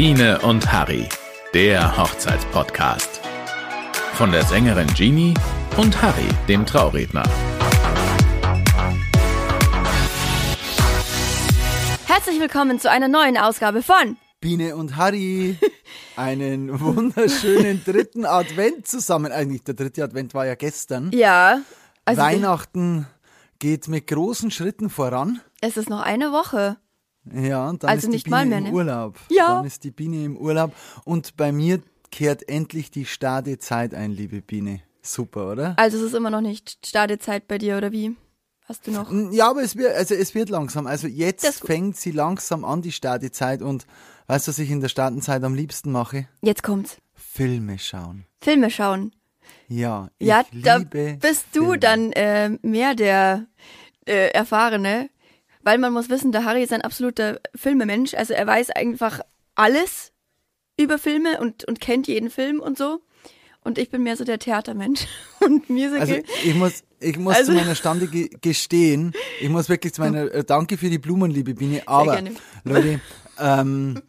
[0.00, 1.08] Biene und Harry,
[1.52, 3.20] der Hochzeitspodcast.
[4.12, 5.34] Von der Sängerin Jeannie
[5.76, 7.24] und Harry, dem Trauredner.
[12.06, 15.58] Herzlich willkommen zu einer neuen Ausgabe von Biene und Harry
[16.16, 19.32] einen wunderschönen dritten Advent zusammen.
[19.32, 21.10] Eigentlich, der dritte Advent war ja gestern.
[21.12, 21.62] Ja.
[22.04, 23.08] Also Weihnachten
[23.58, 25.40] geht mit großen Schritten voran.
[25.60, 26.76] Es ist noch eine Woche.
[27.24, 28.70] Ja, und dann Also ist die nicht Biene mal mehr, im ne?
[28.72, 29.18] Urlaub.
[29.30, 29.56] Ja.
[29.56, 30.72] Dann ist die Biene im Urlaub.
[31.04, 34.80] Und bei mir kehrt endlich die Stadezeit ein, liebe Biene.
[35.02, 35.74] Super, oder?
[35.78, 38.16] Also es ist immer noch nicht Stadezeit bei dir oder wie?
[38.66, 39.10] Hast du noch?
[39.32, 40.86] Ja, aber es wird, also es wird langsam.
[40.86, 43.62] Also jetzt fängt sie langsam an, die Stadezeit.
[43.62, 43.86] Und
[44.26, 46.28] weißt du, was ich in der Stadenzeit am liebsten mache?
[46.42, 46.98] Jetzt kommt's.
[47.14, 48.26] Filme schauen.
[48.42, 49.12] Filme schauen.
[49.68, 51.78] Ja, ich ja, da liebe bist du Filme.
[51.78, 53.46] dann äh, mehr der
[54.06, 55.08] äh, Erfahrene.
[55.68, 58.14] Weil man muss wissen, der Harry ist ein absoluter Filmemensch.
[58.14, 59.20] Also er weiß einfach
[59.54, 60.12] alles
[60.78, 63.02] über Filme und, und kennt jeden Film und so.
[63.64, 65.06] Und ich bin mehr so der Theatermensch.
[65.40, 66.00] Und Musical.
[66.00, 70.00] Also ich muss, ich muss Also- zu meiner Stande ge gestehen, ich muss wirklich zu
[70.00, 72.18] meiner, äh, danke für die Blumen, liebe Biene, aber.
[72.64, 73.02] Leute,
[73.38, 74.00] ähm,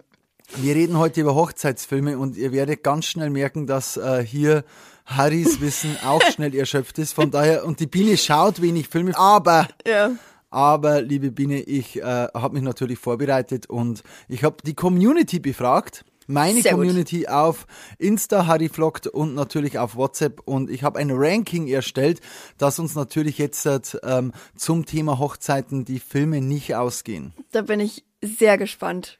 [0.55, 4.64] wir reden heute über Hochzeitsfilme und ihr werdet ganz schnell merken, dass äh, hier
[5.05, 7.11] Harrys Wissen auch schnell erschöpft ist.
[7.11, 10.11] Von daher, und die Biene schaut wenig Filme, aber ja.
[10.50, 16.05] Aber, liebe Biene, ich äh, habe mich natürlich vorbereitet und ich habe die Community befragt.
[16.28, 16.81] Meine Sehr gut.
[16.81, 17.66] Community auf
[17.97, 20.42] Insta, Harry Vlogt und natürlich auf WhatsApp.
[20.45, 22.22] Und ich habe ein Ranking erstellt,
[22.59, 23.67] das uns natürlich jetzt
[24.03, 27.33] ähm, zum Thema Hochzeiten die Filme nicht ausgehen.
[27.52, 29.19] Da bin ich sehr gespannt.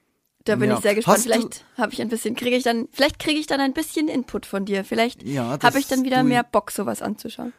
[0.50, 0.75] Da bin Ja.
[0.78, 1.17] ich sehr gespannt.
[1.17, 4.08] Hast Vielleicht habe ich ein bisschen, kriege ich dann, vielleicht kriege ich dann ein bisschen
[4.08, 4.83] Input von dir.
[4.83, 7.53] Vielleicht Ja, habe ich dann wieder mehr Bock, sowas anzuschauen.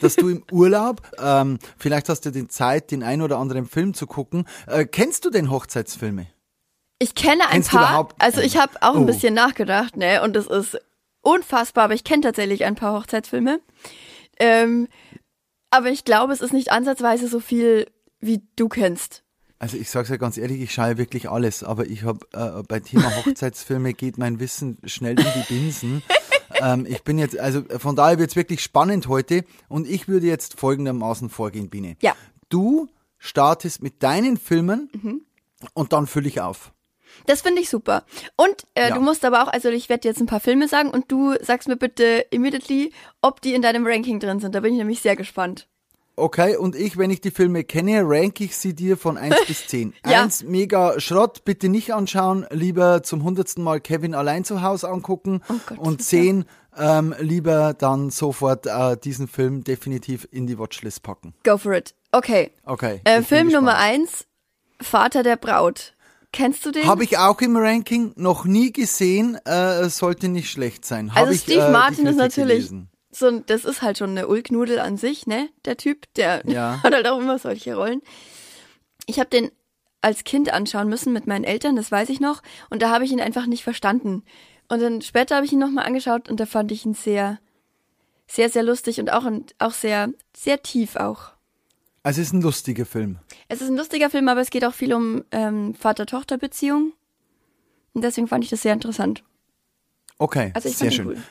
[0.00, 3.92] Dass du im Urlaub, ähm, vielleicht hast du die Zeit, den ein oder anderen Film
[3.94, 4.46] zu gucken.
[4.66, 6.26] Äh, kennst du denn Hochzeitsfilme?
[6.98, 8.98] Ich kenne ein Kennst paar, also ich habe auch Oh.
[8.98, 10.78] ein bisschen nachgedacht, ne, und es ist
[11.20, 13.60] unfassbar, aber ich kenne tatsächlich ein paar Hochzeitsfilme.
[14.38, 14.86] Ähm,
[15.70, 17.86] aber ich glaube, es ist nicht ansatzweise so viel,
[18.20, 19.24] wie du kennst.
[19.62, 22.80] Also ich sag's ja ganz ehrlich, ich schaue wirklich alles, aber ich habe äh, bei
[22.80, 26.02] Thema Hochzeitsfilme geht mein Wissen schnell in die Binsen.
[26.60, 30.58] ähm, ich bin jetzt, also von daher wird's wirklich spannend heute und ich würde jetzt
[30.58, 31.96] folgendermaßen vorgehen, Biene.
[32.02, 32.16] Ja.
[32.48, 35.20] Du startest mit deinen Filmen Mhm.
[35.74, 36.72] und dann fülle ich auf.
[37.26, 38.04] Das finde ich super.
[38.34, 38.94] Und äh, Ja.
[38.96, 41.68] du musst aber auch, also ich werde jetzt ein paar Filme sagen und du sagst
[41.68, 44.56] mir bitte immediately, ob die in deinem Ranking drin sind.
[44.56, 45.68] Da bin ich nämlich sehr gespannt.
[46.14, 49.66] Okay, und ich, wenn ich die Filme kenne, rank ich sie dir von 1 bis
[49.66, 49.94] 10.
[50.06, 50.22] Ja.
[50.22, 55.40] 1 mega Schrott, bitte nicht anschauen, lieber zum hundertsten Mal Kevin allein zu Hause angucken.
[55.48, 56.06] Oh Gott, und ja.
[56.06, 56.44] 10
[56.78, 61.34] ähm, lieber dann sofort äh, diesen Film definitiv in die Watchlist packen.
[61.44, 61.94] Go for it.
[62.12, 62.50] Okay.
[62.64, 63.00] Okay.
[63.04, 63.94] Äh, ich Film Nummer gespannt.
[63.94, 64.26] eins,
[64.80, 65.94] Vater der Braut.
[66.32, 66.86] Kennst du den?
[66.86, 71.14] Habe ich auch im Ranking noch nie gesehen, äh, sollte nicht schlecht sein.
[71.14, 72.88] Hab Also ich, Steve äh, die Martin ist natürlich gelesen.
[73.14, 75.48] So, das ist halt schon eine Ulknudel an sich, ne?
[75.64, 76.80] Der Typ, der Ja.
[76.82, 78.00] hat halt auch immer solche Rollen.
[79.06, 79.50] Ich habe den
[80.00, 83.12] als Kind anschauen müssen mit meinen Eltern, das weiß ich noch, und da habe ich
[83.12, 84.24] ihn einfach nicht verstanden.
[84.68, 87.38] Und dann später habe ich ihn nochmal angeschaut und da fand ich ihn sehr,
[88.26, 91.32] sehr, sehr lustig und auch, auch sehr, sehr tief auch.
[92.02, 93.18] Also es ist ein lustiger Film.
[93.48, 96.94] Es ist ein lustiger Film, aber es geht auch viel um ähm, Vater-Tochter-Beziehung.
[97.92, 99.22] Und deswegen fand ich das sehr interessant.
[100.18, 101.06] Okay, Also ich sehr fand ihn schön.
[101.18, 101.22] cool.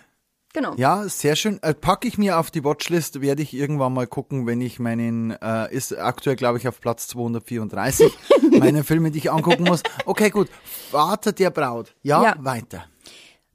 [0.54, 0.74] Genau.
[0.76, 1.62] Ja, sehr schön.
[1.64, 5.32] Äh, packe ich mir auf die Watchlist, werde ich irgendwann mal gucken, wenn ich meinen,
[5.32, 8.12] äh, ist aktuell glaube ich auf Platz 234,
[8.60, 9.82] meine Filme, die ich angucken muss.
[10.06, 10.50] Okay, gut.
[10.92, 11.94] Vater der Braut.
[12.02, 12.36] Ja, Ja.
[12.40, 12.86] weiter.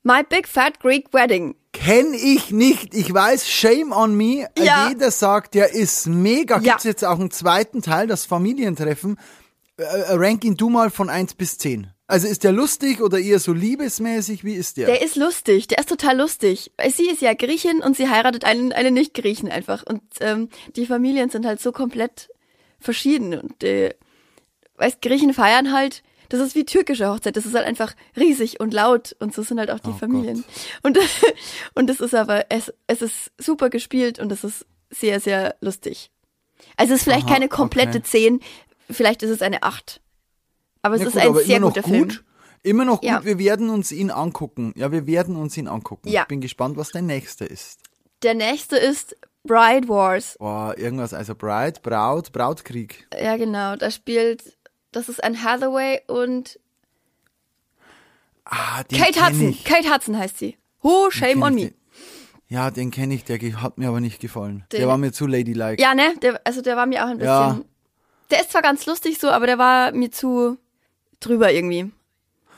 [0.03, 1.57] My Big Fat Greek Wedding.
[1.73, 2.95] Kenn ich nicht.
[2.95, 4.47] Ich weiß, shame on me.
[4.57, 4.89] Ja.
[4.89, 6.55] Jeder sagt, der ist mega.
[6.61, 6.73] Ja.
[6.73, 9.19] Gibt's jetzt auch einen zweiten Teil, das Familientreffen.
[9.77, 11.89] Äh, äh, rank ihn du mal von 1 bis 10.
[12.09, 14.45] Also ist der lustig oder eher so liebesmäßig?
[14.45, 14.87] Wie ist der?
[14.87, 16.73] Der ist lustig, der ist total lustig.
[16.77, 19.83] Weil Sie ist ja Griechin und sie heiratet einen, einen Nicht-Griechen einfach.
[19.85, 22.31] Und ähm, die Familien sind halt so komplett
[22.79, 23.39] verschieden.
[23.39, 23.95] Und äh,
[24.77, 28.75] weißt, Griechen feiern halt, das ist wie türkische Hochzeit, das ist halt einfach riesig und
[28.75, 30.45] laut und so sind halt auch die Oh Familien.
[30.83, 30.99] Und,
[31.75, 36.11] und das ist aber, es, es ist super gespielt und es ist sehr, sehr lustig.
[36.77, 38.39] Also es ist vielleicht Aha, keine komplette okay.
[38.39, 38.41] 10,
[38.91, 40.01] vielleicht ist es eine 8.
[40.83, 41.91] Aber es Ja, ist gut, ein sehr guter gut.
[41.91, 42.11] Film.
[42.63, 43.25] Immer noch gut, Ja.
[43.25, 44.73] wir werden uns ihn angucken.
[44.77, 46.09] Ja, wir werden uns ihn angucken.
[46.09, 46.23] Ja.
[46.23, 47.81] Ich bin gespannt, was dein nächster ist.
[48.23, 50.37] Der nächste ist Bride Wars.
[50.39, 53.07] Boah, irgendwas, also Bride, Braut, Brautkrieg.
[53.21, 53.77] Ja, genau.
[53.77, 54.43] Da spielt,
[54.93, 56.59] das ist Anne Hathaway und
[58.45, 59.49] Ah, Kate Hudson.
[59.51, 59.65] Ich.
[59.65, 60.57] Kate Hudson heißt sie.
[60.83, 61.61] Oh, shame on me.
[61.67, 61.75] den.
[62.49, 64.65] Ja, den kenne ich, der hat mir aber nicht gefallen.
[64.71, 65.83] Den- der war mir zu ladylike.
[65.83, 66.15] Ja, ne?
[66.23, 67.27] Der, also der war mir auch ein bisschen.
[67.33, 67.61] Ja.
[68.31, 70.57] Der ist zwar ganz lustig so, aber der war mir zu
[71.27, 71.91] drüber irgendwie.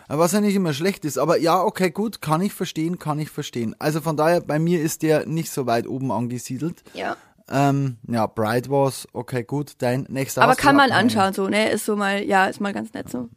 [0.08, 1.18] Was ja nicht immer schlecht ist.
[1.18, 3.76] Aber ja, okay, gut, kann ich verstehen, kann ich verstehen.
[3.78, 6.82] Also von daher, bei mir ist der nicht so weit oben angesiedelt.
[6.94, 7.16] Ja.
[7.50, 11.70] Ähm, ja, Bright Wars, okay, gut, dein nächster Aber kann man anschauen, so, ne?
[11.70, 13.28] Ist so mal, ja, ist mal ganz nett so.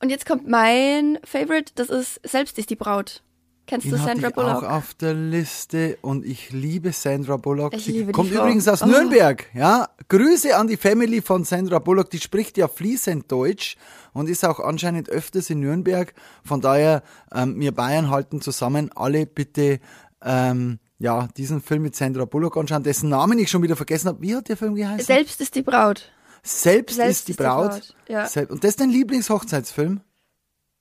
[0.00, 3.22] Und jetzt kommt mein Favorite, das ist Selbst ist die Braut.
[3.68, 4.62] Kennst Den du hatte Sandra ich auch Bullock?
[4.72, 7.74] auf der Liste und ich liebe Sandra Bullock.
[7.74, 8.40] Ich Sie liebe die kommt Frau.
[8.42, 8.86] übrigens aus Oh.
[8.86, 9.44] Nürnberg.
[9.54, 12.08] Ja, Grüße an die Family von Sandra Bullock.
[12.10, 13.76] Die spricht ja fließend Deutsch
[14.14, 16.14] und ist auch anscheinend öfters in Nürnberg.
[16.42, 18.90] Von daher, ähm, wir Bayern halten zusammen.
[18.96, 19.80] Alle bitte,
[20.24, 24.22] ähm, ja, diesen Film mit Sandra Bullock anschauen, dessen Namen ich schon wieder vergessen habe.
[24.22, 25.04] Wie hat der Film geheißen?
[25.06, 26.10] Selbst ist die Braut.
[26.42, 27.70] Selbst, Selbst ist die ist die Braut.
[27.70, 28.22] Braut, ja.
[28.48, 30.00] Und das ist dein Lieblingshochzeitsfilm?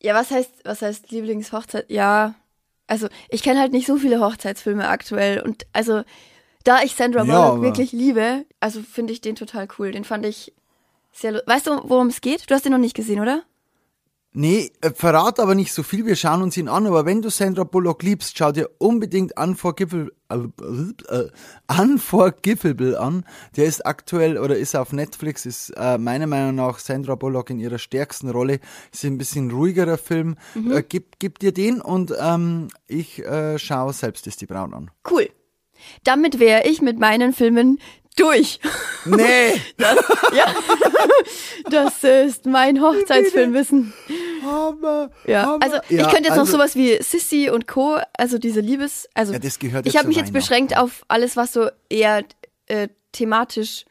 [0.01, 1.89] Ja, was heißt, was heißt Lieblingshochzeit?
[1.89, 2.35] Ja,
[2.87, 6.03] also ich kenne halt nicht so viele Hochzeitsfilme aktuell und also
[6.63, 9.91] da ich Sandra Bullock wirklich liebe, also finde ich den total cool.
[9.91, 10.53] Den fand ich
[11.13, 11.41] sehr.
[11.45, 12.49] Weißt du, worum es geht?
[12.49, 13.43] Du hast den noch nicht gesehen, oder?
[14.39, 17.31] Nee, äh, verrat aber nicht so viel, wir schauen uns ihn an, aber wenn du
[17.31, 21.31] Sandra Bullock liebst, schau dir unbedingt Unforgivable, äh, äh,
[21.67, 23.25] Unforgivable an.
[23.55, 27.57] Der ist aktuell oder ist auf Netflix, ist äh, meiner Meinung nach Sandra Bullock in
[27.57, 28.59] ihrer stärksten Rolle.
[28.93, 30.35] Ist ein bisschen ruhigerer Film.
[30.71, 34.91] Äh, gib, gib dir den und ähm, ich äh, schaue selbst ist die Braun an.
[35.09, 35.29] Cool.
[36.03, 37.79] Damit wäre ich mit meinen Filmen
[38.19, 38.59] durch.
[39.05, 39.53] Nee!
[40.35, 40.45] ja.
[41.69, 43.93] Das ist mein Hochzeitsfilmwissen.
[44.43, 45.63] Hammer, Ja, Hammer.
[45.63, 49.07] also Ja, ich könnte jetzt noch also- sowas wie Sissy und Co., also diese Liebes,
[49.13, 52.23] also Ja, das gehört ich habe mich jetzt beschränkt auf alles, was so eher
[52.67, 53.85] äh, thematisch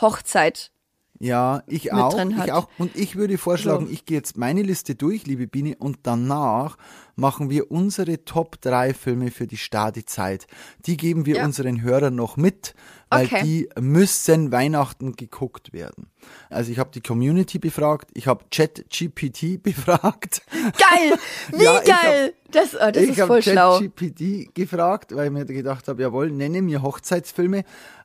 [0.00, 0.70] Hochzeit.
[1.18, 2.46] Ja, ich auch, drin hat.
[2.46, 2.68] ich auch.
[2.78, 3.92] Und ich würde vorschlagen, So.
[3.92, 6.76] ich gehe jetzt meine Liste durch, liebe Biene, und danach
[7.16, 10.46] machen wir unsere Top 3 Filme für die Stadezeit.
[10.86, 11.44] Die geben wir Ja.
[11.44, 12.74] unseren Hörern noch mit,
[13.08, 13.42] weil Okay.
[13.42, 16.10] die müssen Weihnachten geguckt werden.
[16.50, 20.42] Also ich habe die Community befragt, ich habe ChatGPT befragt.
[20.52, 21.18] Geil!
[21.52, 22.34] Wie Ja, ich hab- geil!
[22.52, 23.78] das oh, das ich ist habe voll schlau.
[23.80, 27.58] ChatGPT gefragt, weil ich mir gedacht habe, jawohl, nenne mir Hochzeitsfilme.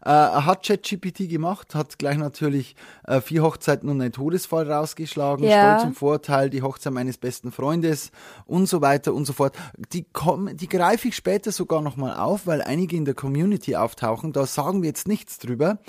[0.04, 2.75] Äh, hat ChatGPT gemacht, hat gleich natürlich
[3.08, 5.75] äh, vier Hochzeiten und ein Todesfall rausgeschlagen, Ja.
[5.80, 8.12] Stolz und Vorteil, die Hochzeit meines besten Freundes
[8.46, 9.56] und so weiter und so fort.
[9.94, 14.33] Die, kommen, die greife ich später sogar nochmal auf, weil einige in der Community auftauchen.
[14.33, 15.80] Da sagen wir jetzt nichts drüber.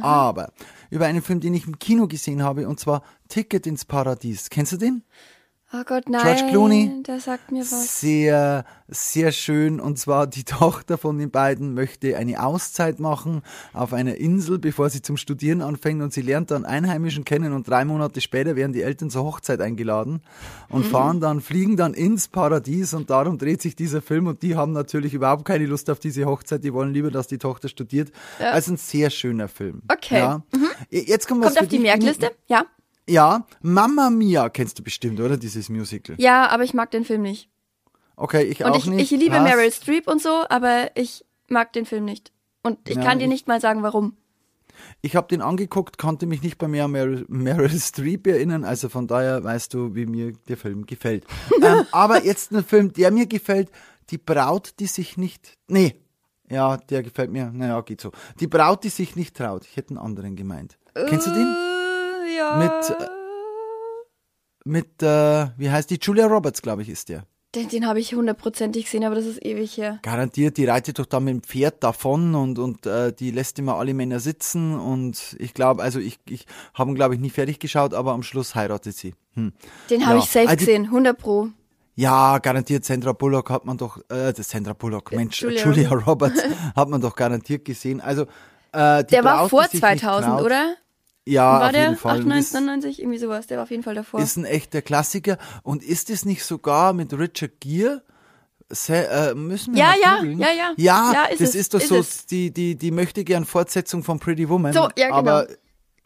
[0.00, 0.52] Aber
[0.90, 4.50] über einen Film, den ich im Kino gesehen habe, und zwar Ticket ins Paradies.
[4.50, 5.02] Kennst du den?
[5.72, 6.22] Oh Gott, nein.
[6.22, 7.02] George Clooney.
[7.06, 8.00] Der sagt mir was.
[8.00, 9.78] Sehr, sehr schön.
[9.78, 14.90] Und zwar die Tochter von den beiden möchte eine Auszeit machen auf einer Insel, bevor
[14.90, 16.02] sie zum Studieren anfängt.
[16.02, 17.52] Und sie lernt dann Einheimischen kennen.
[17.52, 20.22] Und drei Monate später werden die Eltern zur Hochzeit eingeladen
[20.70, 20.90] und Mhm.
[20.90, 22.92] fahren dann, fliegen dann ins Paradies.
[22.92, 24.26] Und darum dreht sich dieser Film.
[24.26, 26.64] Und die haben natürlich überhaupt keine Lust auf diese Hochzeit.
[26.64, 28.10] Die wollen lieber, dass die Tochter studiert.
[28.40, 29.82] Also ein sehr schöner Film.
[29.86, 30.20] Okay.
[30.50, 30.64] Mhm.
[30.90, 31.00] Ja.
[31.00, 32.32] Jetzt kommt, was Kommt auf die Merkliste?
[32.48, 32.64] Ja.
[33.10, 35.36] Ja, Mamma Mia kennst du bestimmt, oder?
[35.36, 36.16] Dieses Musical.
[36.18, 37.48] Ja, aber ich mag den Film nicht.
[38.16, 39.12] Okay, ich Und auch ich, nicht.
[39.12, 39.44] ich liebe Passt.
[39.44, 42.32] Meryl Streep und so, aber ich mag den Film nicht.
[42.62, 44.16] Und ich Ja, kann dir ich- nicht mal sagen, warum.
[45.02, 48.88] Ich habe den angeguckt, konnte mich nicht bei mir an Meryl, Meryl Streep erinnern, also
[48.88, 51.24] von daher weißt du, wie mir der Film gefällt.
[51.62, 53.70] ähm, aber jetzt ein Film, der mir gefällt,
[54.10, 55.96] die Braut, die sich nicht, nee,
[56.48, 58.10] ja, der gefällt mir, naja, geht so.
[58.40, 59.64] Die Braut, die sich nicht traut.
[59.66, 60.78] Ich hätte einen anderen gemeint.
[60.94, 61.54] Kennst du den?
[62.30, 62.56] Äh, ja.
[62.56, 63.08] Mit, äh,
[64.64, 65.98] Mit, äh, wie heißt die?
[66.00, 67.24] Julia Roberts, glaube ich, ist der.
[67.54, 69.98] Den, den habe ich hundertprozentig gesehen, aber das ist ewig her.
[70.02, 73.74] Garantiert, die reitet doch da mit dem Pferd davon und, und äh, die lässt immer
[73.74, 77.58] alle Männer sitzen und ich glaube, also ich, ich habe ihn, glaube ich, nie fertig
[77.58, 79.14] geschaut, aber am Schluss heiratet sie.
[79.34, 79.52] Hm.
[79.90, 80.22] Den habe Ja.
[80.24, 81.48] ich safe Ah, die- gesehen, 100 pro.
[81.96, 86.40] Ja, garantiert Sandra Bullock hat man doch, äh, das Sandra Bullock, Mensch, Julia Julia, Roberts
[86.76, 88.00] hat man doch garantiert gesehen.
[88.00, 88.22] Also,
[88.72, 90.74] äh, Der war vor die sich nicht 2000, traut, oder?
[91.30, 92.16] Ja, war auf der jeden Fall.
[92.16, 93.46] Und 98, ist- 99, irgendwie sowas.
[93.46, 94.20] Der war auf jeden Fall davor.
[94.20, 95.38] Ist ein echter Klassiker.
[95.62, 98.02] Und ist es nicht sogar mit Richard Gere?
[98.72, 100.74] Se, äh, müssen wir Ja, mal ja, ja, ja.
[100.76, 102.26] Ja, Ja, ist das es, ist doch ist so es.
[102.26, 104.72] die, die, die möchte gern Fortsetzung von Pretty Woman.
[104.72, 105.14] So, ja, genau.
[105.16, 105.48] Aber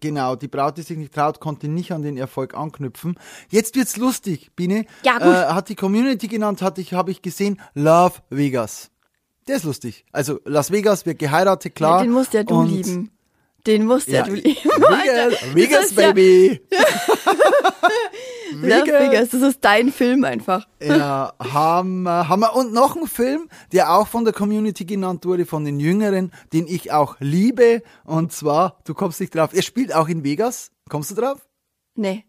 [0.00, 3.18] genau, die Braut, die sich nicht traut, konnte nicht an den Erfolg anknüpfen.
[3.50, 4.86] Jetzt wird's lustig, Biene.
[5.02, 5.26] Ja, gut.
[5.26, 8.90] Äh, hat die Community genannt, hatte ich, habe ich gesehen, Love Vegas.
[9.46, 10.06] Der ist lustig.
[10.10, 11.98] Also Las Vegas wird geheiratet, klar.
[11.98, 13.10] Ja, den musst ja du lieben.
[13.66, 14.56] Den musst ja, du lieben.
[14.62, 16.60] Vegas, Vegas ist ja- Baby.
[18.52, 20.66] Love Vegas, das ist dein Film einfach.
[20.80, 22.54] Ja, Hammer, Hammer.
[22.54, 26.66] Und noch ein Film, der auch von der Community genannt wurde, von den Jüngeren, den
[26.66, 27.82] ich auch liebe.
[28.04, 30.70] Und zwar, du kommst nicht drauf, er spielt auch in Vegas.
[30.88, 31.38] Kommst du drauf?
[31.94, 32.24] Nee.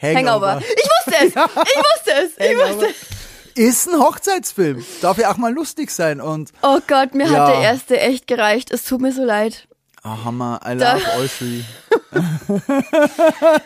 [0.00, 0.60] Hangover.
[0.60, 0.66] Ich
[1.12, 1.28] wusste es.
[1.28, 2.30] Ich wusste es.
[2.38, 2.68] Ich Hangover.
[2.76, 3.18] wusste es.
[3.58, 4.84] Ist ein Hochzeitsfilm.
[5.00, 6.20] Darf ja auch mal lustig sein.
[6.20, 7.30] Und Oh Gott, mir Ja.
[7.46, 8.70] hat der erste echt gereicht.
[8.70, 9.66] Es tut mir so leid.
[10.08, 11.64] Ah, Hammer, I Da- love all three.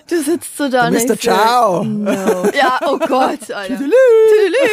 [0.09, 1.17] Du sitzt so da und Mr.
[1.19, 1.85] Ciao.
[1.85, 2.11] No.
[2.55, 3.57] Ja, oh Gott, Alter.
[3.59, 3.85] Also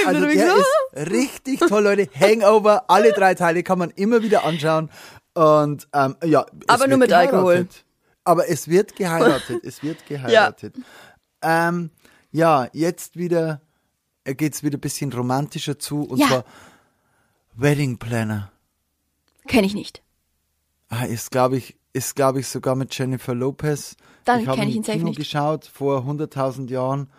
[0.07, 2.09] Also der ist richtig toll, Leute.
[2.19, 4.89] Hangover, alle drei Teile kann man immer wieder anschauen.
[5.35, 7.53] Und ähm, ja, es Aber nur mit Alkohol.
[7.53, 7.85] geheiratet.
[8.23, 9.63] Aber es wird geheiratet.
[9.63, 10.75] es wird geheiratet.
[11.43, 11.91] Ja, ähm,
[12.31, 13.61] ja jetzt wieder
[14.23, 16.03] äh, geht's wieder ein bisschen romantischer zu.
[16.03, 16.27] Und Ja.
[16.27, 16.43] zwar
[17.55, 18.51] Wedding Planner.
[19.47, 20.01] Kenn ich nicht.
[20.89, 23.95] Ah, ist, glaube ich, ist, glaube ich, sogar mit Jennifer Lopez.
[24.25, 25.17] Dann ich habe ihn Kino nicht.
[25.17, 27.09] geschaut vor 100.000 Jahren.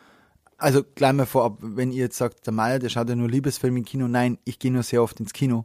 [0.58, 3.78] Also gleich mal vorab, wenn ihr jetzt sagt, der Meier, der schaut ja nur Liebesfilme
[3.78, 4.08] im Kino.
[4.08, 5.64] Nein, ich gehe nur sehr oft ins Kino.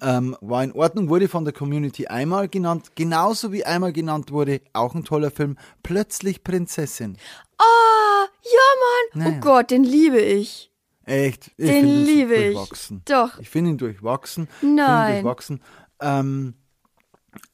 [0.00, 2.92] Ähm, war in Ordnung, wurde von der Community einmal genannt.
[2.94, 7.16] Genauso wie einmal genannt wurde, auch ein toller Film, Plötzlich Prinzessin.
[7.58, 9.24] Ah, ja, Mann.
[9.24, 9.36] Naja.
[9.38, 10.70] Oh Gott, den liebe ich.
[11.04, 12.58] Echt, ich Den liebe ich.
[13.06, 13.38] Doch.
[13.40, 14.44] Ich finde ihn durchwachsen.
[14.44, 15.14] Ich find ihn Nein.
[15.24, 15.62] durchwachsen.
[16.00, 16.54] Ähm,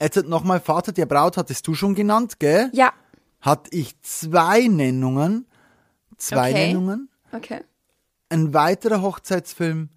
[0.01, 2.71] jetzt nochmal, Vater der Braut hattest du schon genannt, gell?
[2.73, 2.93] Ja.
[3.41, 5.47] hatte ich zwei Nennungen.
[6.17, 6.67] Zwei Okay.
[6.69, 7.09] Nennungen.
[7.33, 7.61] Okay.
[8.31, 9.91] Ein weiterer Hochzeitsfilm,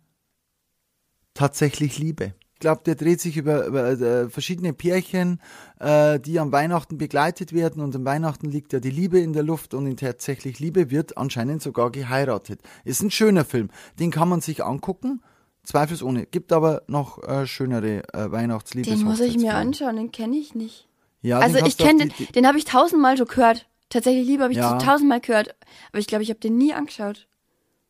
[1.33, 2.33] tatsächlich Liebe.
[2.53, 5.39] Ich glaube, der dreht sich über, über äh, verschiedene Pärchen,
[5.79, 9.43] äh, die am Weihnachten begleitet werden und am Weihnachten liegt ja die Liebe in der
[9.43, 12.61] Luft und in tatsächlich Liebe wird anscheinend sogar geheiratet.
[12.83, 15.21] Ist ein schöner Film, den kann man sich angucken,
[15.67, 16.25] zweifelsohne.
[16.25, 20.55] Gibt aber noch äh, schönere äh, Weihnachtsliebes Den muss ich mir anschauen, den kenne ich
[20.55, 20.87] nicht.
[21.21, 23.67] Ja, also ich kenne den, den habe ich tausendmal schon gehört.
[23.89, 24.77] Tatsächlich Liebe habe ich Ja.
[24.77, 25.55] tausendmal gehört.
[25.91, 27.27] Aber ich glaube, ich habe den nie angeschaut.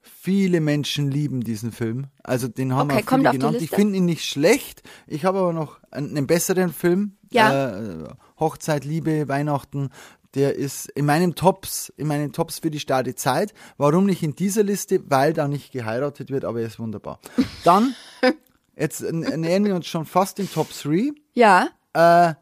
[0.02, 2.08] Viele Menschen lieben diesen Film.
[2.24, 3.62] Also den haben Okay, auch kommt viele genannt.
[3.62, 4.82] Ich finde ihn nicht schlecht.
[5.06, 7.18] Ich habe aber noch einen, einen besseren Film.
[7.32, 7.80] Ja.
[7.80, 8.08] Äh,
[8.40, 9.90] Hochzeit, Liebe, Weihnachten.
[10.36, 13.54] Der ist in meinem Tops, in meinen Tops für die starke Zeit.
[13.78, 15.02] Warum nicht in dieser Liste?
[15.10, 17.20] Weil da nicht geheiratet wird, aber er ist wunderbar.
[17.64, 17.96] Dann,
[18.76, 21.12] jetzt nähern wir uns schon fast den Top 3.
[21.34, 21.70] Ja.
[21.94, 22.34] Äh,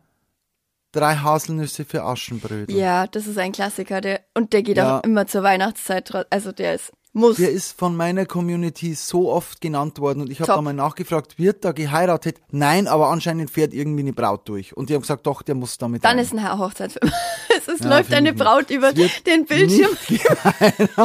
[0.91, 2.75] drei Haselnüsse für Aschenbrödel.
[2.75, 4.01] Ja, das ist ein Klassiker.
[4.01, 4.99] Der, und der geht Ja.
[4.99, 6.11] auch immer zur Weihnachtszeit.
[6.31, 7.37] Also der ist, muss.
[7.37, 11.39] Der ist von meiner Community so oft genannt worden und ich habe da mal nachgefragt,
[11.39, 12.39] wird da geheiratet?
[12.51, 14.75] Nein, aber anscheinend fährt irgendwie eine Braut durch.
[14.77, 16.19] Und die haben gesagt, doch, der muss damit Dann rein.
[16.25, 17.11] ist ein Ha- Hochzeitsfilm.
[17.57, 18.33] es ist, Ja, läuft eine.
[18.33, 19.95] Braut über den Bildschirm.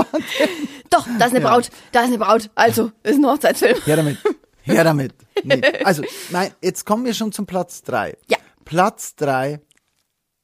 [0.90, 1.50] Doch, da ist eine Ja.
[1.50, 1.70] Braut.
[1.92, 2.50] Da ist eine Braut.
[2.54, 3.78] Also, ist ein Hochzeitsfilm.
[3.84, 4.18] Her damit.
[4.62, 5.14] Her damit.
[5.42, 5.62] Nee.
[5.84, 8.18] Also, nein, jetzt kommen wir schon zum Platz drei.
[8.28, 8.36] Ja.
[8.66, 9.60] Platz drei,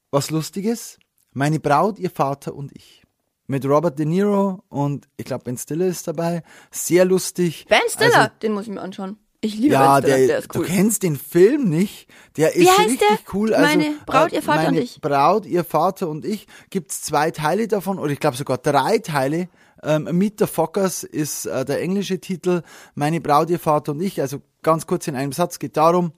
[0.09, 0.97] was Lustiges.
[1.33, 3.03] Meine Braut, ihr Vater und ich.
[3.47, 6.43] Mit Robert De Niro und ich glaube Ben Stiller ist dabei.
[6.69, 7.65] Sehr lustig.
[7.69, 9.17] Ben Stiller, Also, den muss ich mir anschauen.
[9.39, 10.65] Ich liebe Ja, Ben Stiller, der, der ist cool.
[10.65, 12.07] du kennst den Film nicht.
[12.35, 13.17] Der ist Wie heißt richtig der?
[13.33, 13.53] cool.
[13.53, 14.99] Also, Meine Braut, ihr Vater und ich.
[14.99, 16.47] Braut, ihr Vater und ich.
[16.69, 19.47] Gibt's zwei Teile davon oder ich glaube sogar drei Teile.
[19.83, 22.63] Ähm, Meet the Fockers ist äh, der englische Titel.
[22.95, 24.19] Meine Braut, ihr Vater und ich.
[24.19, 26.11] Also ganz kurz in einem Satz geht darum.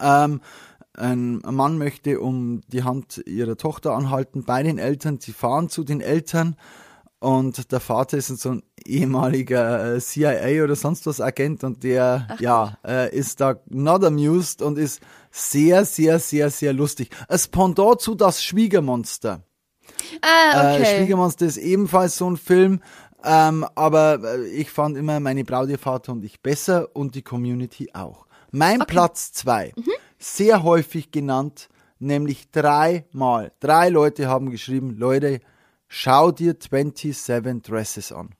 [0.00, 0.40] Ähm,
[0.96, 5.18] ein Mann möchte um die Hand ihrer Tochter anhalten bei den Eltern.
[5.20, 6.56] Sie fahren zu den Eltern
[7.18, 12.28] und der Vater ist so ein ehemaliger äh, CIA oder sonst was Agent und der
[12.40, 15.00] ja äh, ist da not amused und ist
[15.30, 17.10] sehr sehr sehr sehr lustig.
[17.28, 19.42] Das Pendant zu das Schwiegermonster.
[20.22, 20.96] Ah, Äh, okay.
[20.98, 22.80] Schwiegermonster ist ebenfalls so ein Film,
[23.24, 27.22] ähm, aber äh, ich fand immer meine Braut, ihr Vater und ich besser und die
[27.22, 28.26] Community auch.
[28.52, 29.90] Mein Platz zwei, Mhm.
[30.18, 31.68] Sehr häufig genannt,
[31.98, 33.52] nämlich dreimal.
[33.60, 35.40] Drei Leute haben geschrieben, Leute,
[35.88, 38.30] schau dir 27 Dresses an.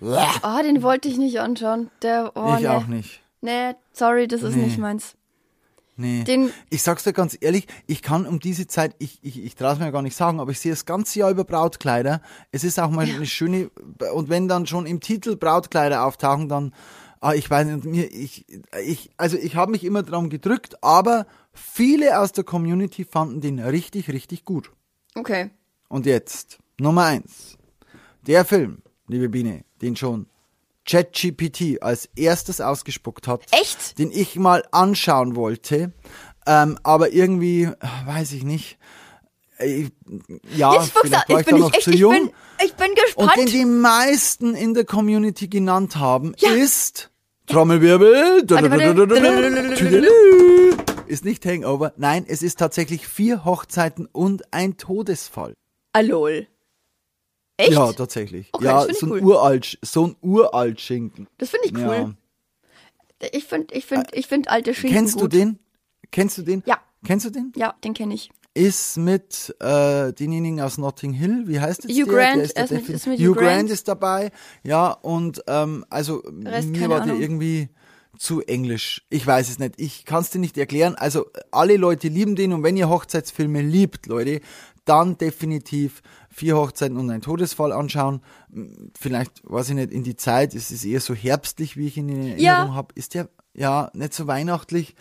[0.00, 1.90] Oh, den wollte ich nicht anschauen.
[2.02, 2.68] Der, oh, ich nee.
[2.68, 3.22] auch nicht.
[3.40, 4.64] Nee, sorry, das ist Nee.
[4.64, 5.14] nicht meins.
[5.96, 6.24] Nee.
[6.24, 9.76] Den- ich sag's dir ganz ehrlich, ich kann um diese Zeit, ich, ich, ich traue
[9.76, 12.20] mir ja gar nicht sagen, aber ich sehe das ganze Jahr über Brautkleider.
[12.50, 13.70] Es ist auch mal eine schöne,
[14.12, 16.72] und wenn dann schon im Titel Brautkleider auftauchen, dann,
[17.24, 18.44] ah, ich weiß nicht, mir, ich,
[18.84, 23.58] ich, also ich habe mich immer dran gedrückt, aber viele aus der Community fanden den
[23.58, 24.70] richtig, richtig gut.
[25.14, 25.50] Okay.
[25.88, 27.56] Und jetzt, Nummer eins.
[28.26, 30.26] Der Film, liebe Biene, den schon
[30.86, 33.42] ChatGPT als erstes ausgespuckt hat.
[33.52, 33.98] Echt?
[33.98, 35.92] Den ich mal anschauen wollte.
[36.46, 37.72] Ähm, aber irgendwie, äh,
[38.06, 38.76] weiß ich nicht.
[39.56, 39.88] Äh,
[40.54, 42.12] ja, Jetzt Fuchs, vielleicht war ich ich bin da ich noch echt, zu ich jung.
[42.12, 42.30] bin,
[42.66, 43.52] ich bin Und den gespannt.
[43.52, 46.50] die meisten in der Community genannt haben, Ja.
[46.50, 47.10] ist
[47.46, 48.44] Trommelwirbel.
[51.06, 51.92] Ist nicht Hangover.
[51.96, 55.54] Nein, es ist tatsächlich vier Hochzeiten und ein Todesfall.
[55.92, 56.46] Alol.
[57.56, 57.72] Echt?
[57.72, 58.48] Ja, tatsächlich.
[58.52, 59.22] Okay, ja, find ich so ein cool.
[59.22, 61.28] uralt, so ein uralt Schinken.
[61.38, 62.16] Das finde ich cool.
[63.22, 63.28] Ja.
[63.32, 65.22] Ich finde ich find, ich find alte Schinken Kennst gut.
[65.24, 65.58] du den?
[66.10, 66.62] Kennst du den?
[66.66, 66.80] Ja.
[67.04, 67.52] Kennst du den?
[67.54, 68.30] Ja, den kenne ich.
[68.56, 72.14] Ist mit äh, denjenigen aus Notting Hill, wie heißt jetzt Hugh der?
[72.14, 73.56] Grant, der ist, der er ist mit- Defi- ist mit Hugh Hugh Grant.
[73.58, 73.70] Grant.
[73.70, 74.30] ist dabei,
[74.62, 77.68] ja, und ähm, also Rest mir war der irgendwie
[78.16, 79.04] zu englisch.
[79.10, 79.74] Ich weiß es nicht.
[79.78, 80.94] Ich kann es dir nicht erklären.
[80.94, 84.40] Also alle Leute lieben den und wenn ihr Hochzeitsfilme liebt, Leute,
[84.84, 88.20] dann definitiv vier Hochzeiten und ein Todesfall anschauen.
[88.96, 92.08] Vielleicht, weiß ich nicht, in die Zeit, es ist eher so herbstlich, wie ich ihn
[92.08, 92.74] in Erinnerung Ja.
[92.74, 92.94] habe.
[92.94, 94.94] Ist der, ja, nicht so weihnachtlich.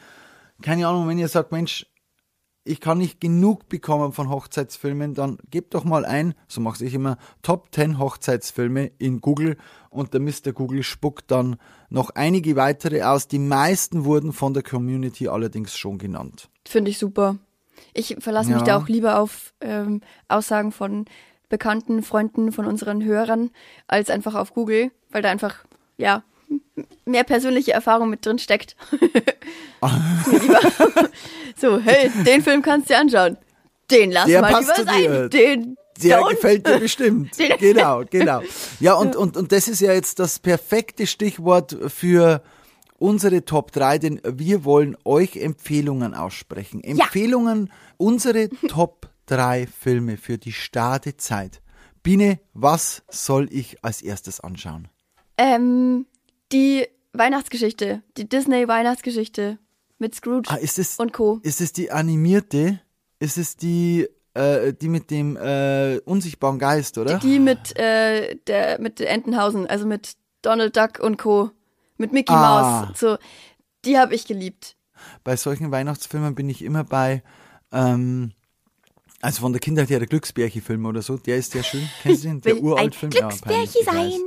[0.64, 1.86] Keine Ahnung, wenn ihr sagt, Mensch,
[2.66, 6.94] ich kann nicht genug bekommen von Hochzeitsfilmen, dann gebt doch mal ein, so mache ich
[6.94, 9.58] immer, Top 10 Hochzeitsfilme in Google
[9.90, 10.54] und der Mr.
[10.54, 11.58] Google spuckt dann
[11.90, 13.28] noch einige weitere aus.
[13.28, 16.50] Die meisten wurden von der Community allerdings schon genannt.
[16.66, 17.38] Finde ich super.
[17.94, 18.66] Ich verlasse mich Ja.
[18.66, 21.06] da auch lieber auf ähm, Aussagen von
[21.50, 23.52] bekannten Freunden, von unseren Hörern,
[23.88, 25.66] als einfach auf Google, weil da einfach,
[25.98, 26.24] ja,
[27.06, 28.76] mehr persönliche Erfahrung mit drin steckt.
[31.64, 33.38] So, hey, den Film kannst du dir anschauen.
[33.90, 35.30] Den lass Der mal lieber sein.
[35.30, 36.32] Den Der don't.
[36.32, 37.38] gefällt dir bestimmt.
[37.60, 38.42] Genau, genau.
[38.82, 42.44] Ja, und, und, und das ist ja jetzt das perfekte Stichwort für
[43.00, 46.84] unsere Top 3, denn wir wollen euch Empfehlungen aussprechen.
[46.84, 51.62] Empfehlungen, unsere Top 3 Filme für die Startezeit.
[52.02, 54.90] Biene, was soll ich als erstes anschauen?
[55.38, 56.08] Ähm,
[56.52, 59.60] die Weihnachtsgeschichte, die Disney-Weihnachtsgeschichte
[60.00, 61.40] mit Scrooge Ah, ist es, und Co.
[61.44, 62.80] ist es die animierte?
[63.20, 67.20] Ist es die, äh, die mit dem äh, unsichtbaren Geist, oder?
[67.20, 71.52] Die mit, äh, der, mit Entenhausen, also mit Donald Duck und Co.
[71.98, 72.86] Mit Mickey Ah.
[72.88, 73.00] Mouse.
[73.00, 73.18] So,
[73.86, 74.76] die habe ich geliebt.
[75.24, 77.24] bei solchen Weihnachtsfilmen bin ich immer bei,
[77.72, 78.32] ähm,
[79.22, 81.88] also von der Kindheit her der Glücksbärchi-Film oder so, der ist sehr schön.
[82.02, 82.42] Kennst du den?
[82.42, 83.12] Der Uraltfilm?
[83.14, 83.94] Ja, Glücksbärchi weiß.
[84.14, 84.22] sein.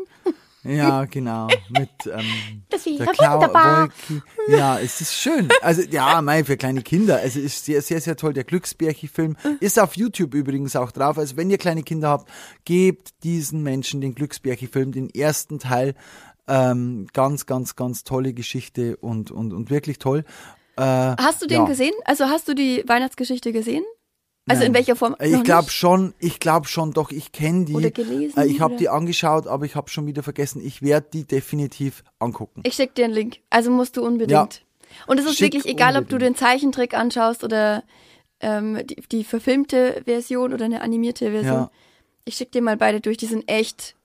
[0.69, 1.49] Ja, genau.
[1.69, 3.83] Mit ähm, Das der Klau wunderbar.
[3.83, 4.23] Wolki.
[4.49, 5.49] Ja, es ist schön.
[5.63, 7.17] Also ja, mei, für kleine Kinder.
[7.17, 8.33] Also ist sehr, sehr, sehr toll.
[8.33, 11.19] Der Glücksbärchi-Film ist auf YouTube übrigens auch drauf.
[11.19, 12.31] Also wenn ihr kleine Kinder habt,
[12.65, 15.95] gebt diesen Menschen den Glücksbärchi-Film, den ersten Teil.
[16.49, 20.25] Ähm, ganz, ganz, ganz tolle Geschichte und, und, und wirklich toll.
[20.77, 21.65] Äh, Hast du den Ja.
[21.67, 21.95] gesehen?
[22.05, 23.83] Also hast du die Weihnachtsgeschichte gesehen?
[24.49, 24.75] Also in Nein.
[24.79, 25.17] welcher Form?
[25.21, 27.75] Ich glaube schon, ich glaube schon, doch, ich kenne die.
[27.75, 30.65] Oder gelesen, Äh, Ich habe die angeschaut, aber ich habe schon wieder vergessen.
[30.65, 32.63] Ich werde die definitiv angucken.
[32.65, 33.39] Ich schick dir einen Link.
[33.51, 34.63] Also musst du unbedingt.
[35.09, 36.37] Und es ist Schick wirklich egal, ob du unbedingt.
[36.37, 37.83] den Zeichentrick anschaust oder
[38.41, 41.53] ähm, die, die verfilmte Version oder eine animierte Version.
[41.55, 41.71] Ja.
[42.25, 43.97] Ich schick dir mal beide durch, die sind echt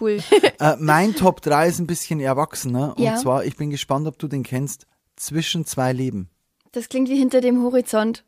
[0.00, 0.18] cool.
[0.60, 2.94] Äh, mein Top 3 ist ein bisschen erwachsener.
[2.96, 3.16] Und Ja.
[3.16, 4.86] zwar, ich bin gespannt, ob du den kennst.
[5.16, 6.28] Zwischen zwei Leben.
[6.72, 8.22] Das klingt wie hinter dem Horizont.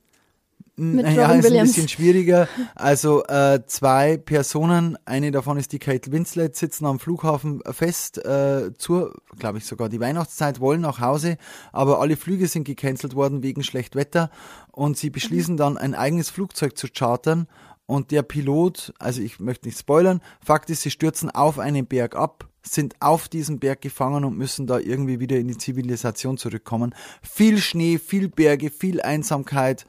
[0.76, 1.72] Mit Naja, Robin ist ein Williams.
[1.72, 2.48] bisschen schwieriger.
[2.74, 8.72] Also äh, zwei Personen, eine davon ist die Kate Winslet, sitzen am Flughafen fest äh,
[8.76, 11.36] zur, glaube ich sogar die Weihnachtszeit, wollen nach Hause,
[11.72, 14.30] aber alle Flüge sind gecancelt worden wegen schlecht Wetter
[14.72, 17.46] und sie beschließen dann ein eigenes Flugzeug zu chartern
[17.86, 22.16] und der Pilot, also ich möchte nicht spoilern, Fakt ist, sie stürzen auf einen Berg
[22.16, 26.94] ab, sind auf diesem Berg gefangen und müssen da irgendwie wieder in die Zivilisation zurückkommen.
[27.22, 29.84] Viel Schnee, viel Berge, viel Einsamkeit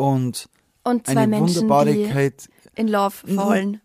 [0.00, 0.48] und
[0.82, 2.48] Und zwei eine Menschen, Kate.
[2.74, 3.80] in Love fallen.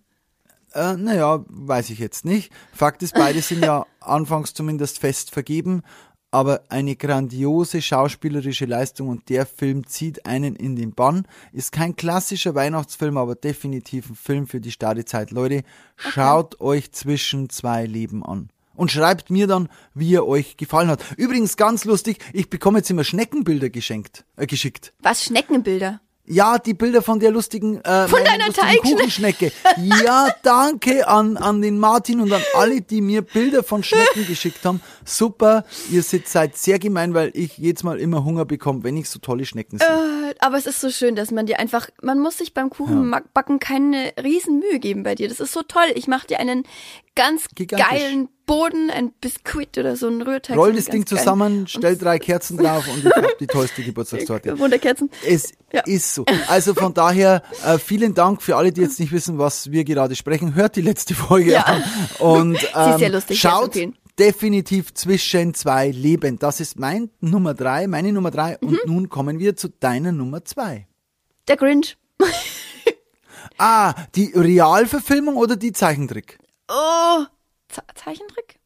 [0.74, 2.52] Äh, naja, weiß ich jetzt nicht.
[2.74, 5.84] Fakt ist, beide sind ja anfangs zumindest fest vergeben,
[6.32, 11.28] aber eine grandiose schauspielerische Leistung und der Film zieht einen in den Bann.
[11.54, 15.32] Ist kein klassischer Weihnachtsfilm, aber definitiv ein Film für die Stadezeit.
[15.32, 15.64] Leute,
[15.96, 18.50] schaut euch zwischen zwei Leben an.
[18.74, 21.02] Und schreibt mir dann, wie er euch gefallen hat.
[21.16, 24.94] Übrigens ganz lustig, ich bekomme jetzt immer Schneckenbilder geschenkt, äh, geschickt.
[25.00, 26.02] Was, Schneckenbilder?
[26.28, 28.82] Ja, die Bilder von der lustigen, äh, Von deiner lustigen.
[28.82, 29.52] Kuchenschnecke.
[29.78, 34.66] Ja, danke an, an den Martin und an alle, die mir Bilder von Schnecken geschickt
[34.66, 34.82] haben.
[35.04, 39.10] Super, ihr seid, seid sehr gemein, weil ich jedes Mal immer Hunger bekomme, wenn ich
[39.10, 39.88] so tolle Schnecken sehe.
[39.88, 43.60] Äh, aber es ist so schön, dass man dir einfach, man muss sich beim Kuchenbacken
[43.60, 45.30] keine riesen Mühe geben bei dir.
[45.30, 45.86] Das ist so toll.
[45.94, 46.64] Ich mache dir einen
[47.16, 47.88] ganz Gigantisch.
[47.90, 50.56] geilen Boden, ein Biskuit oder so ein Rührteig.
[50.56, 54.60] Roll das Ding zusammen, stell drei Kerzen drauf und ich hab die tollste Geburtstagstorte.
[54.60, 55.10] Wunderkerzen.
[55.26, 55.82] Es Ja.
[55.86, 56.26] ist so.
[56.48, 60.16] Also von daher, äh, vielen Dank für alle, die jetzt nicht wissen, was wir gerade
[60.16, 60.54] sprechen.
[60.54, 61.62] Hört die letzte Folge Ja.
[61.64, 61.84] an.
[62.20, 63.76] Und ähm, lustig, schaut
[64.20, 66.38] definitiv zwischen zwei Leben.
[66.40, 68.58] Das ist mein Nummer drei, meine Nummer drei.
[68.62, 68.68] Mhm.
[68.68, 70.88] Und nun kommen wir zu deiner Nummer zwei.
[71.48, 71.98] Der Grinch.
[73.58, 76.40] Ah, die Realverfilmung oder die Zeichentrick?
[76.70, 77.26] Oh,
[77.70, 78.60] Ze Zeichentrick?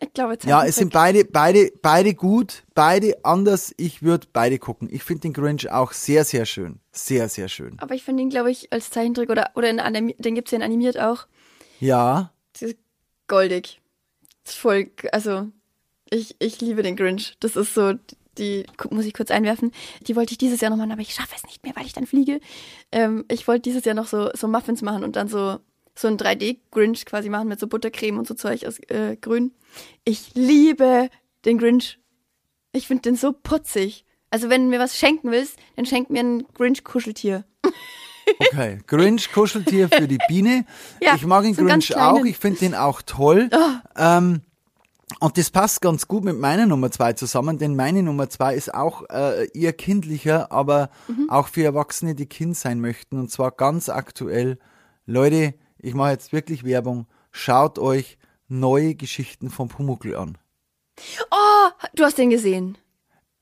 [0.00, 0.50] Ich glaube Zeichentrick.
[0.50, 3.72] Ja, es sind beide, beide, beide gut, beide anders.
[3.76, 4.88] Ich würde beide gucken.
[4.90, 6.80] Ich finde den Grinch auch sehr, sehr schön.
[6.90, 7.78] Sehr, sehr schön.
[7.78, 10.62] Aber ich finde ihn, glaube ich, als Zeichentrick oder, oder in den gibt's ja in
[10.62, 11.26] animiert auch.
[11.78, 12.76] Ja, Das ist
[13.28, 13.80] goldig.
[14.44, 15.48] Das ist voll, also,
[16.10, 17.36] ich, ich liebe den Grinch.
[17.40, 17.94] Das ist so,
[18.38, 19.72] die, muss ich kurz einwerfen,
[20.06, 21.92] die wollte ich dieses Jahr noch machen, aber ich schaffe es nicht mehr, weil ich
[21.92, 22.40] dann fliege.
[22.90, 25.58] Ähm, ich wollte dieses Jahr noch so, so Muffins machen und dann so,
[25.94, 29.52] so ein 3D-Grinch quasi machen mit so Buttercreme und so Zeug aus äh, grün.
[30.04, 31.08] Ich liebe
[31.44, 31.98] den Grinch.
[32.72, 34.04] Ich finde den so putzig.
[34.30, 37.44] Also wenn du mir was schenken willst, dann schenk mir ein Grinch-Kuscheltier.
[38.38, 40.64] Okay, Grinch, Kuscheltier für die Biene.
[41.02, 43.50] Ja, ich mag den Grinch auch, ich finde den auch toll.
[43.96, 44.42] Ähm,
[45.18, 48.72] und das passt ganz gut mit meiner Nummer zwei zusammen, denn meine Nummer zwei ist
[48.72, 51.30] auch äh, eher kindlicher, aber Mhm.
[51.30, 53.18] auch für Erwachsene, die Kind sein möchten.
[53.18, 54.58] Und zwar ganz aktuell.
[55.04, 57.06] Leute, ich mache jetzt wirklich Werbung.
[57.30, 58.16] Schaut euch
[58.48, 60.38] neue Geschichten vom Pumuckl an.
[61.30, 62.78] Oh, du hast den gesehen.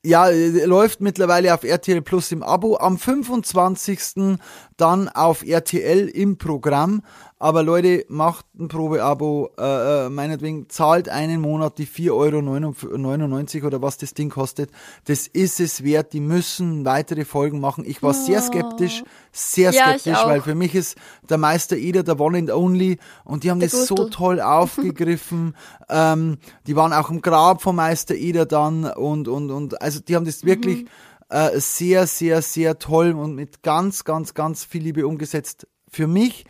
[0.03, 2.77] Ja, äh, läuft mittlerweile auf RTL Plus im Abo.
[2.77, 4.39] Am 25.
[4.75, 7.03] dann auf RTL im Programm.
[7.41, 9.49] Aber Leute, macht ein Probeabo.
[9.57, 14.69] Äh, äh, meinetwegen zahlt einen Monat die 4,99 Euro oder was das Ding kostet.
[15.05, 16.13] Das ist es wert.
[16.13, 17.83] Die müssen weitere Folgen machen.
[17.83, 19.03] Ich war sehr skeptisch.
[19.31, 22.99] Sehr Ja, skeptisch, weil für mich ist der Meister Eder der One and Only.
[23.23, 24.11] Und die haben Der das so Gustl.
[24.11, 25.55] toll aufgegriffen.
[25.89, 30.15] ähm, die waren auch im Grab vom Meister Eder dann und, und, und, also die
[30.15, 30.85] haben das wirklich
[31.29, 35.65] äh, sehr, sehr, sehr toll und mit ganz, ganz, ganz viel Liebe umgesetzt.
[35.89, 36.45] Für mich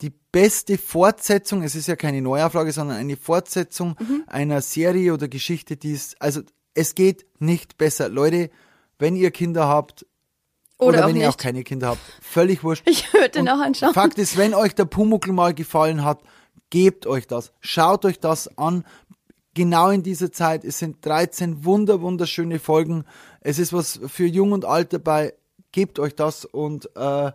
[0.00, 5.76] die beste Fortsetzung, es ist ja keine Neuauflage, sondern eine Fortsetzung einer Serie oder Geschichte,
[5.76, 6.42] die ist, also
[6.74, 8.08] es geht nicht besser.
[8.08, 8.50] Leute,
[8.98, 10.04] wenn ihr Kinder habt,
[10.78, 12.82] Oder, oder, wenn ihr auch keine Kinder habt, völlig wurscht.
[12.90, 13.94] Ich würde den Und auch anschauen.
[13.94, 16.20] Fakt ist, wenn euch der Pumuckl mal gefallen hat,
[16.70, 17.52] gebt euch das.
[17.60, 18.84] Schaut euch das an.
[19.54, 20.64] Genau in dieser Zeit.
[20.64, 23.04] Es sind 13 wunder, wunderschöne Folgen.
[23.40, 25.34] Es ist was für Jung und Alt dabei.
[25.74, 27.34] Gebt euch das und äh, Also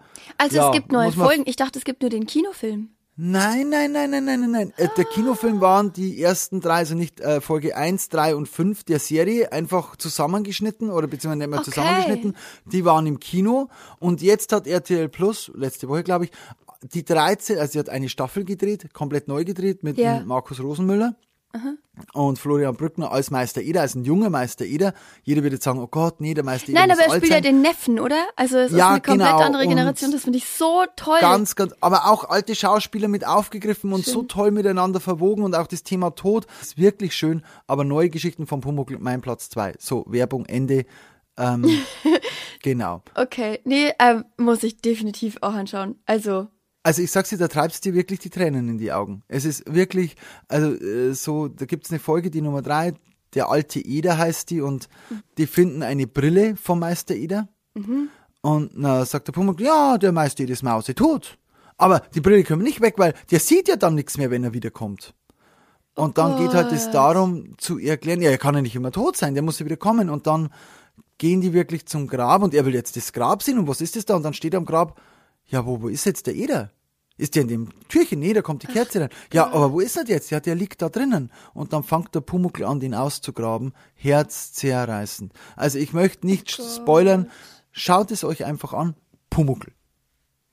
[0.55, 1.43] ja, es gibt neue Folgen.
[1.45, 2.87] Ich dachte, es gibt nur den Kinofilm.
[3.17, 4.73] Nein, nein, nein, nein, nein, nein, nein.
[4.77, 8.85] Äh, Der Kinofilm waren die ersten drei, also nicht äh, Folge 1, 3 und 5
[8.85, 11.69] der Serie, einfach zusammengeschnitten oder beziehungsweise nicht mehr Okay.
[11.71, 12.37] zusammengeschnitten.
[12.71, 13.67] Die waren im Kino
[13.99, 16.31] und jetzt hat RTL Plus, letzte Woche glaube ich,
[16.93, 20.23] die 13, also sie hat eine Staffel gedreht, komplett neu gedreht mit Ja.
[20.25, 21.15] Markus Rosenmüller.
[22.13, 24.93] Und Florian Brückner als Meister Eder, als ein junger Meister Eder.
[25.23, 27.61] Jeder würde sagen, oh Gott, nee, der Meister Eder Nein, aber er spielt ja den
[27.61, 28.27] Neffen, oder?
[28.35, 29.39] Also es ist Ja, eine komplett genau.
[29.41, 30.11] andere Und Generation.
[30.11, 31.17] Das finde ich so toll.
[31.21, 35.67] Ganz, ganz, aber auch alte Schauspieler mit aufgegriffen und so toll miteinander verwogen und auch
[35.67, 39.73] das Thema Tod ist wirklich schön, aber neue Geschichten vom Pumuckl, mein Platz zwei.
[39.79, 40.85] So, Werbung, Ende.
[41.37, 41.65] Ähm,
[42.61, 43.01] genau.
[43.15, 45.95] Okay, nee, ähm, muss ich definitiv auch anschauen.
[46.05, 46.47] Also,
[46.89, 49.21] Also ich sag's dir, da treibst dir wirklich die Tränen in die Augen.
[49.27, 50.15] Es ist wirklich,
[50.47, 52.95] also äh, so, da gibt's eine Folge, die Nummer drei,
[53.35, 54.89] der alte Eder heißt die und
[55.37, 57.47] die finden eine Brille vom Meister Eder
[58.41, 61.37] und na, sagt der Pumuckl, ja, der Meister Eder ist Mause tot.
[61.77, 64.43] Aber die Brille können wir nicht weg, weil der sieht ja dann nichts mehr, wenn
[64.43, 65.13] er wiederkommt.
[65.93, 69.15] Und dann geht halt es darum zu erklären, ja, er kann ja nicht immer tot
[69.15, 70.09] sein, der muss ja wieder kommen.
[70.09, 70.49] Und dann
[71.19, 73.95] gehen die wirklich zum Grab und er will jetzt das Grab sehen und was ist
[73.95, 74.15] das da?
[74.15, 74.99] Und dann steht am Grab,
[75.45, 76.71] ja, wo, wo ist jetzt der Eder?
[77.19, 78.19] Ist der in dem Türchen?
[78.19, 79.09] Nee, da kommt die Kerze rein.
[79.33, 80.29] Ja, aber wo ist er jetzt?
[80.31, 81.31] Ja, der liegt da drinnen.
[81.53, 83.73] Und dann fängt der Pumuckl an, den auszugraben.
[83.95, 85.33] Herzzerreißend.
[85.55, 87.29] Also ich möchte nicht spoilern.
[87.71, 88.95] Schaut es euch einfach an.
[89.29, 89.71] Pumuckl.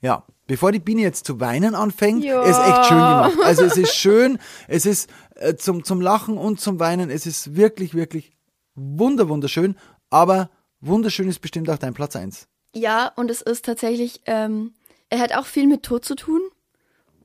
[0.01, 2.43] Ja, bevor die Biene jetzt zu weinen anfängt, Ja.
[2.43, 3.37] ist echt schön gemacht.
[3.43, 7.55] Also es ist schön, es ist äh, zum, zum Lachen und zum Weinen, es ist
[7.55, 8.33] wirklich, wirklich
[8.75, 9.75] wunder, wunderschön,
[10.11, 10.49] aber
[10.81, 12.47] wunderschön ist bestimmt auch dein Platz eins.
[12.75, 14.73] ja, und es ist tatsächlich, ähm,
[15.09, 16.41] er hat auch viel mit Tod zu tun.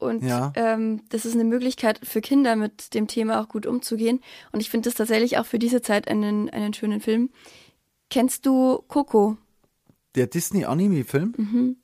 [0.03, 0.53] Und Ja.
[0.57, 4.21] ähm, das ist eine Möglichkeit für Kinder, mit dem Thema auch gut umzugehen.
[4.53, 7.31] Und ich finde das tatsächlich auch für diese Zeit einen, einen schönen Film.
[8.11, 9.37] Kennst du Coco?
[10.15, 11.77] Der Disney-Anime-Film, Mhm.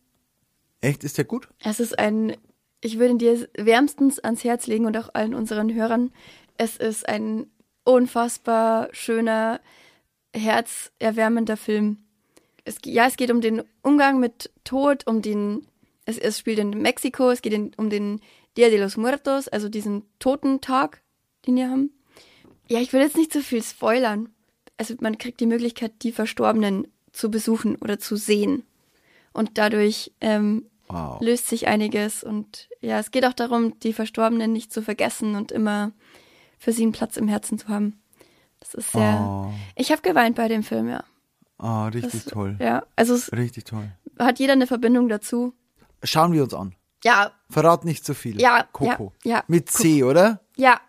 [0.82, 1.48] echt, ist der gut?
[1.64, 2.36] Es ist ein,
[2.82, 6.12] ich würde ihn dir wärmstens ans Herz legen und auch allen unseren Hörern.
[6.58, 7.46] Es ist ein
[7.84, 9.60] unfassbar schöner,
[10.34, 11.98] herzerwärmender Film.
[12.64, 15.66] Es, ja, es geht um den Umgang mit Tod, um den,
[16.08, 18.20] es, es spielt in Mexiko, es geht in, um den
[18.56, 21.02] Dia de los Muertos, also diesen Totentag,
[21.46, 21.90] den wir haben.
[22.68, 24.28] Ja, ich will jetzt nicht so viel spoilern.
[24.76, 28.64] Also man kriegt die Möglichkeit, die Verstorbenen zu besuchen oder zu sehen.
[29.32, 31.20] Und dadurch ähm, Wow.
[31.20, 32.24] löst sich einiges.
[32.24, 35.92] Und ja, es geht auch darum, die Verstorbenen nicht zu vergessen und immer
[36.58, 38.00] für sie einen Platz im Herzen zu haben.
[38.60, 39.20] Das ist sehr.
[39.20, 39.52] Oh.
[39.76, 41.04] Ich habe geweint bei dem Film, ja.
[41.58, 42.56] Ah, richtig Das, toll.
[42.60, 43.90] Ja, also es Richtig toll.
[44.18, 45.52] hat jeder eine Verbindung dazu.
[46.02, 46.74] Schauen wir uns an.
[47.04, 48.40] Ja, Verrat nicht zu viel.
[48.40, 49.12] Ja, Coco.
[49.24, 49.44] ja, ja.
[49.46, 50.40] Mit C, oder?
[50.56, 50.80] ja,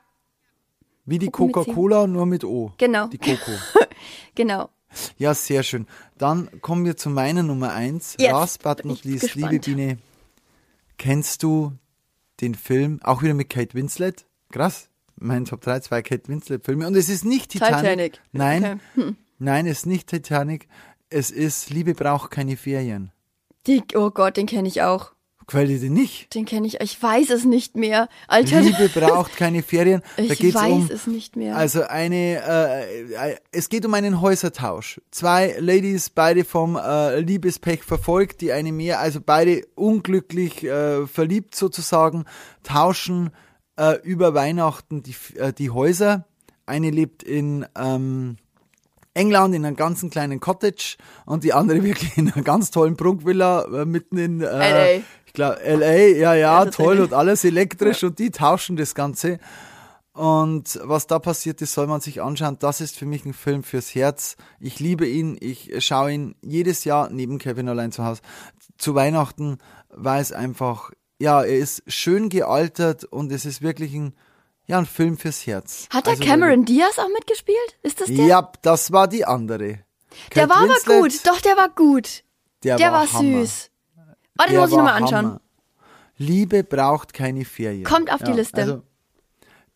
[1.06, 1.30] Wie die.
[1.30, 2.74] Coca-Cola, nur mit O.
[2.78, 3.08] Genau.
[3.08, 3.52] Die Coco.
[4.36, 4.70] genau.
[5.18, 5.86] Ja, sehr schön.
[6.18, 8.16] Dann kommen wir zu meiner Nummer eins.
[8.20, 9.60] Yes, Last but not least, liebe.
[9.60, 9.98] Biene,
[10.98, 11.74] kennst du
[12.42, 14.26] den Film, auch wieder mit Kate Winslet?
[14.52, 14.90] Krass.
[15.16, 16.88] Mein Top 3, zwei Kate Winslet-Filme.
[16.88, 17.80] Und es ist nicht Titanic.
[17.82, 18.22] Titanic.
[18.32, 18.80] Nein, Okay.
[18.96, 19.18] Hm.
[19.38, 20.68] nein, es ist nicht Titanic.
[21.10, 23.12] Es ist Liebe braucht keine Ferien.
[23.68, 25.12] Die, oh Gott, den kenne ich auch.
[25.52, 26.34] Dir den nicht?
[26.36, 26.80] Den kenne ich.
[26.80, 28.08] Ich weiß es nicht mehr.
[28.28, 28.62] Alter.
[28.62, 30.02] Liebe braucht keine Ferien.
[30.16, 31.56] da ich geht's weiß um, es nicht mehr.
[31.56, 35.02] Also eine, äh, äh, es geht um einen Häusertausch.
[35.12, 41.56] Zwei Ladies, beide vom äh, Liebespech verfolgt, die eine mehr, also beide unglücklich äh, verliebt
[41.56, 42.26] sozusagen,
[42.64, 43.32] tauschen
[43.78, 46.26] äh, über Weihnachten die, äh, die Häuser.
[46.68, 48.38] Eine lebt in ähm,
[49.20, 53.82] England in einem ganzen kleinen Cottage und die andere wirklich in einer ganz tollen Prunkvilla
[53.82, 54.46] äh, mitten in äh,
[54.98, 55.04] LA.
[55.26, 59.40] ich glaube LA, ja, ja, Ja, toll und alles elektrisch und die tauschen das Ganze.
[60.14, 62.58] Und was da passiert ist, soll man sich anschauen.
[62.60, 64.36] Das ist für mich ein Film fürs Herz.
[64.60, 65.38] Ich liebe ihn.
[65.40, 68.22] Ich schaue ihn jedes Jahr neben Kevin allein zu Hause
[68.78, 74.14] zu Weihnachten, weil es einfach, ja, er ist schön gealtert und es ist wirklich ein,
[74.70, 75.88] ja, ein Film fürs Herz.
[75.90, 77.58] Hat da Also, Cameron Diaz auch mitgespielt?
[77.82, 78.26] Ist das der?
[78.26, 79.68] Ja, das war die andere.
[79.68, 79.80] der
[80.30, 81.28] Kate war aber Winslet, gut.
[81.28, 82.24] Doch, der war gut.
[82.64, 83.46] Der, Der, war, Hammer.
[83.46, 83.72] süß.
[83.98, 85.26] Oh, den Der muss ich war nochmal anschauen.
[85.26, 85.42] Hammer.
[86.18, 87.84] Liebe braucht keine Ferien.
[87.84, 88.62] Kommt auf die Liste.
[88.62, 88.82] Also,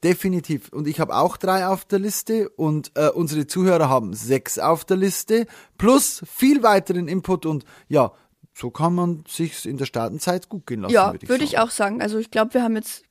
[0.03, 0.69] definitiv.
[0.73, 4.85] Und ich habe auch drei auf der Liste und äh, unsere Zuhörer haben sechs auf
[4.85, 8.11] der Liste plus viel weiteren Input und ja,
[8.53, 10.93] so kann man sich's in der Startenzeit gut gehen lassen.
[10.93, 12.01] Ja, würde ich, würde ich auch sagen.
[12.01, 13.03] Also ich glaube, wir haben jetzt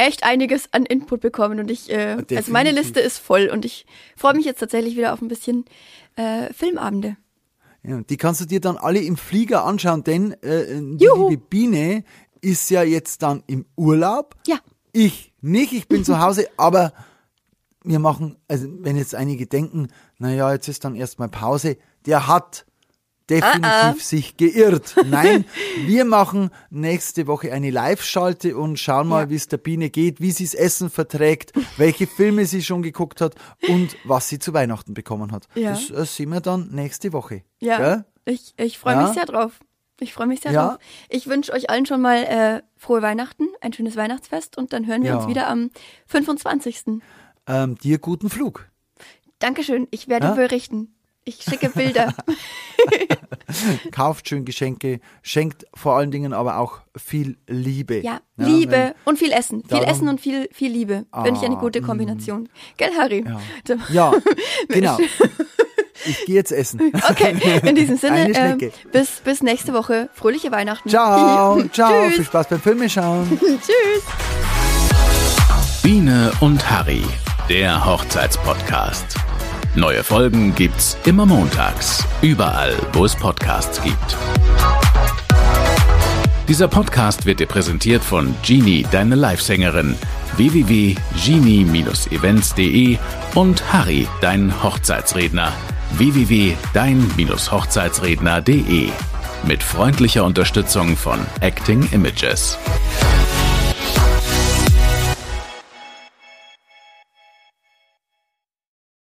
[0.00, 2.70] echt einiges an Input bekommen und ich, äh, also meine.
[2.70, 3.84] Liste ist voll und ich
[4.16, 5.64] freue mich jetzt tatsächlich wieder auf ein bisschen
[6.16, 7.16] äh, Filmabende.
[7.82, 11.30] Ja, die kannst du dir dann alle im Flieger anschauen, denn äh, die Juhu.
[11.30, 12.04] liebe Biene
[12.40, 14.36] ist ja jetzt dann im Urlaub.
[14.46, 14.58] Ja.
[14.92, 16.92] Ich nicht, ich bin zu Hause, aber
[17.82, 22.66] wir machen, also wenn jetzt einige denken, naja, jetzt ist dann erstmal Pause, der hat
[23.30, 23.94] definitiv Ah, ah.
[23.98, 24.96] sich geirrt.
[25.06, 25.44] Nein,
[25.86, 29.30] wir machen nächste Woche eine Live-Schalte und schauen mal, Ja.
[29.30, 33.20] wie es der Biene geht, wie sie das Essen verträgt, welche Filme sie schon geguckt
[33.20, 33.34] hat
[33.68, 35.46] und was sie zu Weihnachten bekommen hat.
[35.54, 35.70] Ja.
[35.70, 37.42] Das äh, sehen wir dann nächste Woche.
[37.60, 38.04] Ja, Gell?
[38.24, 39.02] ich, ich freue Ja.
[39.04, 39.60] mich sehr drauf.
[40.02, 40.68] Ich freue mich sehr Ja.
[40.70, 40.78] drauf.
[41.08, 45.02] Ich wünsche euch allen schon mal äh, frohe Weihnachten, ein schönes Weihnachtsfest und dann hören
[45.02, 45.70] wir uns wieder am
[46.06, 47.02] 25.
[47.46, 48.66] Ähm, dir guten Flug.
[49.40, 50.94] Dankeschön, ich werde berichten.
[51.38, 52.12] Ich schicke Bilder.
[53.92, 58.00] Kauft schön Geschenke, schenkt vor allen Dingen aber auch viel Liebe.
[58.00, 59.62] Ja, wenn- Liebe und viel Essen.
[59.68, 61.06] Viel Essen und viel, viel Liebe.
[61.22, 62.48] Finde ich eine Ah, gute Kombination.
[62.76, 63.24] Gell, Harry?
[63.26, 63.76] Ja.
[63.90, 64.12] Ja,
[64.68, 64.98] genau.
[66.06, 66.80] Ich gehe jetzt essen.
[67.10, 68.58] Okay, in diesem Sinne, ähm,
[68.90, 70.08] bis, bis nächste Woche.
[70.14, 70.88] Fröhliche Weihnachten.
[70.88, 72.26] Ciao, ciao, viel Tschüss.
[72.26, 73.38] Spaß beim Filme schauen.
[73.40, 74.02] Tschüss.
[75.82, 77.02] Biene und Harry,
[77.48, 79.16] der Hochzeitspodcast.
[79.76, 84.16] Neue Folgen gibt's immer montags, überall, wo es Podcasts gibt.
[86.48, 89.94] Dieser Podcast wird dir präsentiert von Genie, deine Livesängerin,
[90.36, 92.98] www.genie-events.de
[93.36, 95.52] und Harry, dein Hochzeitsredner,
[95.92, 98.88] www.dein-hochzeitsredner.de.
[99.46, 102.58] Mit freundlicher Unterstützung von Acting Images.